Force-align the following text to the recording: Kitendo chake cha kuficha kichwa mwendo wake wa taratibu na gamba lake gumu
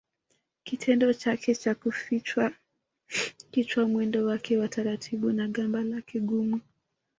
Kitendo 0.63 1.13
chake 1.13 1.55
cha 1.55 1.75
kuficha 1.75 2.51
kichwa 3.51 3.87
mwendo 3.87 4.25
wake 4.25 4.57
wa 4.57 4.67
taratibu 4.67 5.31
na 5.31 5.47
gamba 5.47 5.81
lake 5.81 6.19
gumu 6.19 6.61